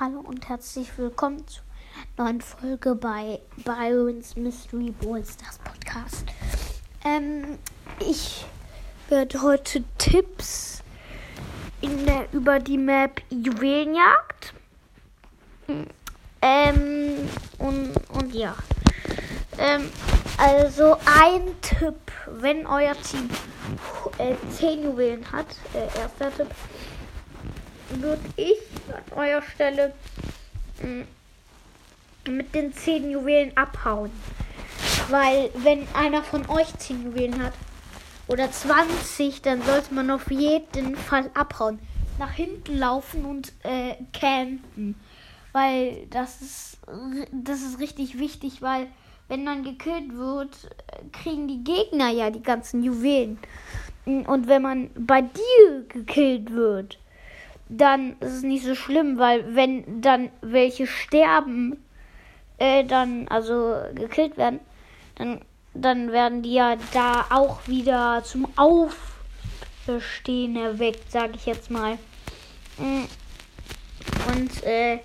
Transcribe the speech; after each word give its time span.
Hallo 0.00 0.20
und 0.20 0.48
herzlich 0.48 0.96
willkommen 0.96 1.44
zu 1.48 1.60
einer 2.16 2.28
neuen 2.28 2.40
Folge 2.40 2.94
bei 2.94 3.40
Byron's 3.64 4.36
Mystery 4.36 4.92
Balls, 4.92 5.36
das 5.38 5.58
Podcast. 5.58 6.24
Ähm, 7.04 7.58
ich 7.98 8.46
werde 9.08 9.42
heute 9.42 9.82
Tipps 9.98 10.84
in 11.80 12.06
der, 12.06 12.32
über 12.32 12.60
die 12.60 12.78
Map 12.78 13.20
Juwelenjagd. 13.30 14.54
Ähm, 16.42 17.28
und, 17.58 17.92
und 18.12 18.32
ja. 18.32 18.54
Ähm, 19.58 19.90
also 20.36 20.96
ein 21.06 21.60
Tipp, 21.60 22.12
wenn 22.36 22.68
euer 22.68 22.94
Team 23.02 23.28
äh, 24.18 24.36
10 24.56 24.84
Juwelen 24.84 25.32
hat, 25.32 25.46
äh, 25.74 25.98
erster 25.98 26.32
Tipp, 26.32 26.54
würde 27.90 28.22
ich 28.36 28.58
an 28.92 29.18
eurer 29.18 29.42
Stelle 29.42 29.94
mh, 30.82 31.04
mm, 32.26 32.36
mit 32.36 32.54
den 32.54 32.72
10 32.72 33.10
Juwelen 33.10 33.56
abhauen. 33.56 34.10
Weil 35.08 35.50
wenn 35.54 35.86
einer 35.94 36.22
von 36.22 36.48
euch 36.48 36.76
10 36.76 37.04
Juwelen 37.04 37.42
hat 37.42 37.54
oder 38.26 38.50
20, 38.50 39.42
dann 39.42 39.62
sollte 39.62 39.94
man 39.94 40.10
auf 40.10 40.30
jeden 40.30 40.96
Fall 40.96 41.30
abhauen. 41.34 41.78
Nach 42.18 42.32
hinten 42.32 42.78
laufen 42.78 43.24
und 43.24 43.52
äh, 43.62 43.94
campen. 44.12 44.94
Weil 45.52 46.06
das 46.10 46.42
ist, 46.42 46.78
das 47.32 47.62
ist 47.62 47.80
richtig 47.80 48.18
wichtig, 48.18 48.60
weil 48.60 48.88
wenn 49.28 49.44
man 49.44 49.62
gekillt 49.62 50.14
wird, 50.16 50.50
kriegen 51.12 51.48
die 51.48 51.64
Gegner 51.64 52.10
ja 52.10 52.30
die 52.30 52.42
ganzen 52.42 52.82
Juwelen. 52.82 53.38
Und 54.04 54.48
wenn 54.48 54.62
man 54.62 54.90
bei 54.94 55.22
dir 55.22 55.84
gekillt 55.88 56.52
wird, 56.52 56.98
dann 57.68 58.16
ist 58.20 58.32
es 58.32 58.42
nicht 58.42 58.64
so 58.64 58.74
schlimm, 58.74 59.18
weil 59.18 59.54
wenn 59.54 60.00
dann 60.00 60.30
welche 60.40 60.86
sterben, 60.86 61.76
äh, 62.58 62.84
dann 62.84 63.28
also 63.28 63.76
gekillt 63.94 64.36
werden, 64.36 64.60
dann, 65.16 65.40
dann 65.74 66.12
werden 66.12 66.42
die 66.42 66.54
ja 66.54 66.76
da 66.92 67.26
auch 67.30 67.66
wieder 67.68 68.22
zum 68.24 68.48
Aufstehen 68.56 70.56
erweckt, 70.56 71.10
sage 71.10 71.32
ich 71.34 71.46
jetzt 71.46 71.70
mal. 71.70 71.98
Mm. 72.78 73.04
Und 74.28 74.62
äh, 74.64 75.00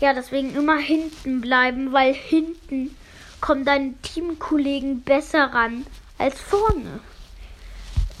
ja, 0.00 0.12
deswegen 0.12 0.54
immer 0.54 0.78
hinten 0.78 1.40
bleiben, 1.40 1.92
weil 1.92 2.12
hinten 2.12 2.96
kommen 3.40 3.64
deine 3.64 3.94
Teamkollegen 4.02 5.02
besser 5.02 5.52
ran 5.52 5.86
als 6.18 6.40
vorne. 6.40 7.00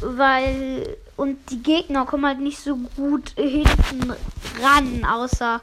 Weil 0.00 0.96
und 1.22 1.38
die 1.50 1.62
Gegner 1.62 2.04
kommen 2.04 2.26
halt 2.26 2.40
nicht 2.40 2.58
so 2.58 2.74
gut 2.96 3.34
hinten 3.36 4.12
ran, 4.60 5.04
außer 5.04 5.60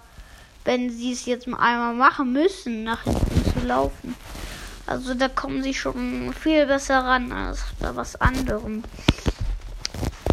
wenn 0.64 0.90
sie 0.90 1.12
es 1.12 1.26
jetzt 1.26 1.48
mal 1.48 1.60
einmal 1.60 1.94
machen 1.96 2.32
müssen, 2.32 2.86
nach 2.86 3.04
hinten 3.04 3.44
zu 3.44 3.68
laufen. 3.68 4.16
Also 4.88 5.16
da 5.16 5.28
kommen 5.28 5.62
sie 5.62 5.74
schon 5.74 6.34
viel 6.34 6.66
besser 6.66 7.00
ran 7.00 7.34
als 7.34 7.66
bei 7.78 7.94
was 7.94 8.16
anderem. 8.22 8.84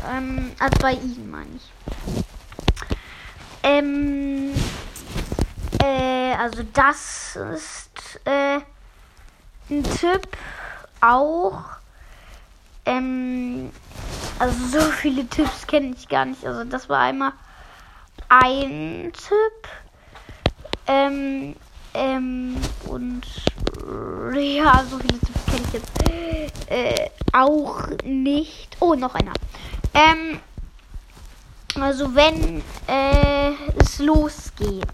Ähm, 0.09 0.53
als 0.61 0.79
bei 0.79 0.93
ihnen, 0.93 1.29
meine 1.29 1.57
ich. 1.57 1.73
Ähm, 3.65 4.55
äh, 5.83 6.35
also 6.35 6.63
das 6.73 7.37
ist 7.53 8.21
äh, 8.27 8.61
ein 9.71 9.83
Tipp 9.83 10.29
auch. 11.01 11.65
Ähm, 12.85 13.73
also 14.39 14.79
so 14.79 14.81
viele 14.93 15.27
Tipps 15.27 15.67
kenne 15.67 15.95
ich 15.97 16.09
gar 16.09 16.25
nicht. 16.25 16.45
Also 16.45 16.65
das 16.65 16.89
war 16.89 17.01
einmal 17.01 17.33
ein 18.29 19.13
Tipp. 19.13 19.69
Ähm, 20.87 21.57
ähm, 21.95 22.57
und 22.87 23.27
äh, 24.35 24.57
ja, 24.57 24.85
so 24.89 24.99
viele 24.99 25.19
Tipps 25.19 25.47
kenne 25.47 25.63
ich 25.67 25.73
jetzt 25.73 26.71
äh, 26.71 27.11
auch 27.33 27.87
nicht. 28.05 28.77
Oh, 28.81 28.95
noch 28.95 29.15
einer. 29.15 29.33
Ähm, 29.95 30.41
also 31.81 32.15
wenn 32.15 32.63
äh, 32.87 33.53
es 33.79 33.99
losgeht, 33.99 34.87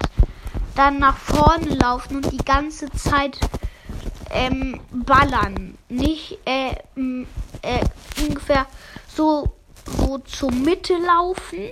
dann 0.74 0.98
nach 0.98 1.16
vorne 1.16 1.74
laufen 1.74 2.16
und 2.16 2.32
die 2.32 2.44
ganze 2.44 2.90
Zeit 2.92 3.38
ähm, 4.30 4.80
ballern. 4.90 5.76
Nicht 5.88 6.38
äh, 6.46 6.72
äh, 7.62 7.84
so, 9.14 9.52
so 9.98 10.18
zur 10.18 10.50
Mitte 10.50 10.94
laufen 10.96 11.70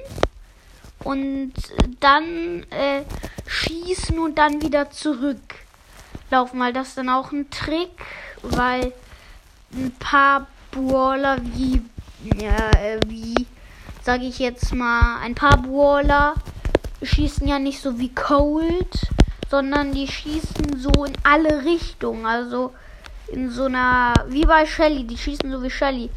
und 1.04 1.52
dann 2.00 2.64
äh, 2.70 3.02
schießen 3.46 4.18
und 4.18 4.38
dann 4.38 4.62
wieder 4.62 4.90
zurücklaufen, 4.90 6.60
weil 6.60 6.72
das 6.72 6.94
dann 6.94 7.08
auch 7.08 7.32
ein 7.32 7.50
Trick, 7.50 7.90
weil 8.42 8.92
ein 9.72 9.92
paar 9.98 10.46
Brawler 10.70 11.38
wie, 11.54 11.82
ja, 12.40 12.70
äh, 12.70 13.00
wie, 13.06 13.46
sage 14.02 14.24
ich 14.24 14.38
jetzt 14.38 14.74
mal, 14.74 15.18
ein 15.20 15.34
paar 15.34 15.56
Brawler 15.62 16.34
schießen 17.02 17.46
ja 17.48 17.58
nicht 17.58 17.80
so 17.80 17.98
wie 17.98 18.14
Cold, 18.14 19.08
sondern 19.48 19.92
die 19.92 20.06
schießen 20.06 20.78
so 20.78 21.04
in 21.04 21.14
alle 21.22 21.64
Richtungen, 21.64 22.26
also 22.26 22.72
in 23.32 23.50
so 23.50 23.64
einer, 23.64 24.14
wie 24.28 24.44
bei 24.44 24.66
Shelly, 24.66 25.04
die 25.04 25.18
schießen 25.18 25.50
so 25.50 25.62
wie 25.62 25.70
Shelly 25.70 26.10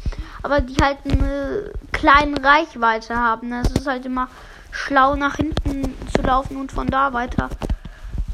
aber 0.44 0.60
die 0.60 0.76
halt 0.76 0.98
eine 1.06 1.72
kleine 1.90 2.44
Reichweite 2.44 3.16
haben. 3.16 3.50
Es 3.54 3.70
ist 3.72 3.86
halt 3.86 4.04
immer 4.04 4.28
schlau 4.70 5.16
nach 5.16 5.36
hinten 5.36 5.94
zu 6.14 6.20
laufen 6.20 6.58
und 6.58 6.70
von 6.70 6.86
da 6.86 7.14
weiter 7.14 7.48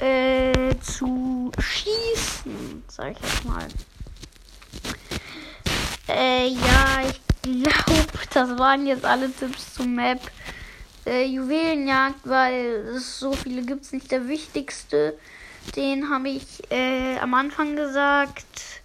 äh, 0.01 0.75
zu 0.81 1.53
schießen, 1.57 2.83
sag 2.89 3.13
ich 3.13 3.21
jetzt 3.21 3.45
mal. 3.45 3.65
Äh, 6.09 6.49
ja, 6.49 7.09
ich 7.09 7.21
glaube, 7.43 8.09
das 8.35 8.59
waren 8.59 8.87
jetzt 8.87 9.05
alle 9.05 9.31
Tipps 9.33 9.75
zum 9.75 9.95
Map. 9.95 10.21
Äh, 11.07 11.27
Juwelenjagd, 11.27 12.21
weil 12.25 12.89
es 12.97 13.21
so 13.21 13.33
viele 13.35 13.63
gibt 13.63 13.93
nicht. 13.93 14.11
Der 14.11 14.27
wichtigste, 14.27 15.17
den 15.77 16.11
habe 16.11 16.29
ich 16.29 16.45
äh, 16.71 17.19
am 17.19 17.35
Anfang 17.35 17.77
gesagt. 17.77 18.83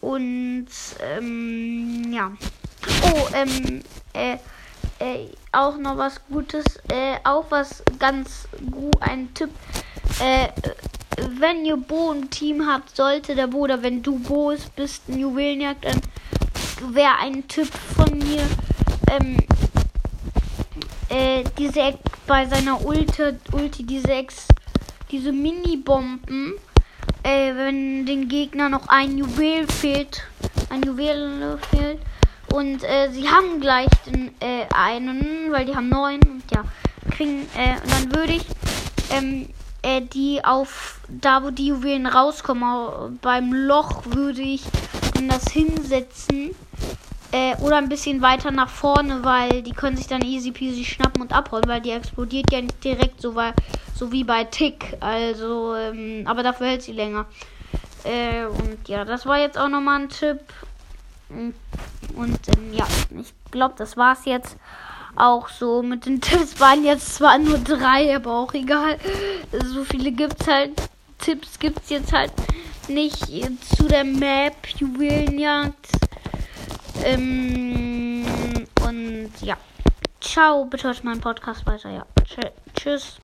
Und 0.00 0.68
ähm, 1.00 2.12
ja. 2.12 2.32
Oh, 3.02 3.28
ähm, 3.34 3.82
äh, 4.12 4.36
äh, 5.00 5.28
auch 5.52 5.76
noch 5.76 5.96
was 5.96 6.20
Gutes, 6.28 6.64
äh, 6.88 7.16
auch 7.24 7.46
was 7.50 7.82
ganz 7.98 8.48
gut, 8.70 9.00
ein 9.00 9.32
Tipp. 9.34 9.50
Äh, 10.20 10.48
wenn 11.38 11.64
ihr 11.64 11.76
Bo 11.76 12.12
im 12.12 12.30
Team 12.30 12.66
habt, 12.66 12.96
sollte 12.96 13.34
der 13.34 13.48
Bo 13.48 13.60
oder 13.60 13.82
wenn 13.82 14.02
du 14.02 14.18
Bo 14.18 14.54
bist, 14.76 15.08
ein 15.08 15.18
Juwelenjagd, 15.18 15.84
dann 15.84 16.00
wäre 16.94 17.18
ein 17.20 17.46
Tipp 17.48 17.68
von 17.96 18.18
mir, 18.18 18.42
ähm, 19.10 19.36
äh, 21.08 21.44
diese 21.56 21.98
bei 22.26 22.46
seiner 22.46 22.84
Ulti, 22.84 23.36
Ulti 23.52 23.84
diese 23.84 24.12
Ex, 24.12 24.46
diese 25.10 25.32
Mini-Bomben 25.32 26.54
äh, 27.22 27.54
wenn 27.54 28.06
den 28.06 28.28
Gegner 28.28 28.68
noch 28.68 28.88
ein 28.88 29.18
Juwel 29.18 29.66
fehlt, 29.66 30.22
ein 30.70 30.82
Juwel 30.82 31.58
fehlt. 31.70 31.98
Und 32.52 32.82
äh, 32.82 33.10
sie 33.12 33.28
haben 33.28 33.60
gleich 33.60 33.88
den, 34.06 34.30
äh, 34.40 34.64
einen, 34.74 35.52
weil 35.52 35.66
die 35.66 35.76
haben 35.76 35.90
neun 35.90 36.20
und 36.22 36.42
ja, 36.50 36.64
kriegen, 37.10 37.46
äh, 37.54 37.74
und 37.82 37.92
dann 37.92 38.16
würde 38.16 38.32
ich 38.32 38.46
ähm, 39.10 39.48
äh, 39.82 40.00
die 40.00 40.42
auf 40.42 41.00
da 41.08 41.42
wo 41.42 41.50
die 41.50 41.66
Juwelen 41.66 42.06
rauskommen, 42.06 43.18
beim 43.20 43.52
Loch 43.52 44.06
würde 44.06 44.40
ich 44.40 44.62
das 45.28 45.52
hinsetzen. 45.52 46.54
Äh, 47.30 47.56
oder 47.56 47.76
ein 47.76 47.90
bisschen 47.90 48.22
weiter 48.22 48.50
nach 48.50 48.70
vorne, 48.70 49.22
weil 49.22 49.62
die 49.62 49.72
können 49.72 49.98
sich 49.98 50.06
dann 50.06 50.22
easy 50.22 50.50
peasy 50.50 50.82
schnappen 50.82 51.20
und 51.20 51.34
abhauen, 51.34 51.64
weil 51.66 51.82
die 51.82 51.90
explodiert 51.90 52.50
ja 52.50 52.62
nicht 52.62 52.82
direkt 52.82 53.20
so, 53.20 53.34
weil, 53.34 53.52
so 53.98 54.12
wie 54.12 54.24
bei 54.24 54.44
Tick. 54.44 54.96
Also, 55.00 55.74
ähm, 55.74 56.22
aber 56.26 56.42
dafür 56.42 56.68
hält 56.68 56.82
sie 56.82 56.92
länger. 56.92 57.26
Äh, 58.04 58.44
und 58.44 58.88
ja, 58.88 59.04
das 59.04 59.26
war 59.26 59.38
jetzt 59.38 59.58
auch 59.58 59.68
nochmal 59.68 60.02
ein 60.02 60.08
Tipp. 60.08 60.40
Und, 61.28 61.54
ähm, 62.56 62.72
ja, 62.72 62.86
ich 63.20 63.34
glaube, 63.50 63.74
das 63.76 63.96
war's 63.96 64.24
jetzt 64.24 64.56
auch 65.16 65.48
so. 65.48 65.82
Mit 65.82 66.06
den 66.06 66.20
Tipps 66.20 66.60
waren 66.60 66.84
jetzt 66.84 67.16
zwar 67.16 67.38
nur 67.38 67.58
drei, 67.58 68.14
aber 68.14 68.34
auch 68.34 68.54
egal. 68.54 68.98
So 69.64 69.84
viele 69.84 70.12
gibt's 70.12 70.46
halt. 70.46 70.72
Tipps 71.18 71.58
gibt's 71.58 71.90
jetzt 71.90 72.12
halt 72.12 72.32
nicht 72.86 73.26
zu 73.76 73.88
der 73.88 74.04
Map 74.04 74.54
Juwelenjagd. 74.76 75.88
Ähm, 77.04 78.24
und 78.86 79.30
ja. 79.40 79.56
Ciao, 80.20 80.64
bitte 80.64 80.84
hört 80.84 81.02
meinen 81.04 81.20
Podcast 81.20 81.66
weiter. 81.66 81.90
Ja. 81.90 82.06
Tschüss. 82.74 83.16